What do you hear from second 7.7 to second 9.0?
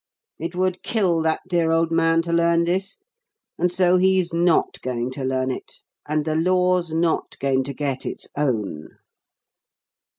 get its own."